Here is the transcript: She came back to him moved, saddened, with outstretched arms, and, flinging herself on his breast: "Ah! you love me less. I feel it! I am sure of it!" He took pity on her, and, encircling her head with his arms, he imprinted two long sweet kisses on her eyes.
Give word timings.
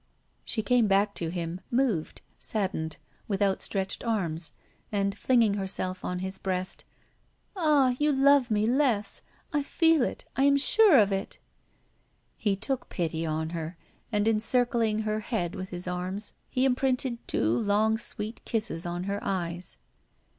She 0.43 0.63
came 0.63 0.87
back 0.87 1.13
to 1.13 1.29
him 1.29 1.61
moved, 1.69 2.21
saddened, 2.39 2.97
with 3.27 3.39
outstretched 3.39 4.03
arms, 4.03 4.51
and, 4.91 5.15
flinging 5.15 5.53
herself 5.53 6.03
on 6.03 6.17
his 6.17 6.39
breast: 6.39 6.85
"Ah! 7.55 7.93
you 7.99 8.11
love 8.11 8.49
me 8.49 8.65
less. 8.65 9.21
I 9.53 9.61
feel 9.61 10.01
it! 10.01 10.25
I 10.35 10.45
am 10.45 10.57
sure 10.57 10.97
of 10.97 11.11
it!" 11.11 11.37
He 12.35 12.55
took 12.55 12.89
pity 12.89 13.27
on 13.27 13.51
her, 13.51 13.77
and, 14.11 14.27
encircling 14.27 15.01
her 15.03 15.19
head 15.19 15.53
with 15.53 15.69
his 15.69 15.85
arms, 15.85 16.33
he 16.49 16.65
imprinted 16.65 17.19
two 17.27 17.45
long 17.55 17.95
sweet 17.99 18.43
kisses 18.43 18.87
on 18.87 19.03
her 19.03 19.19
eyes. 19.23 19.77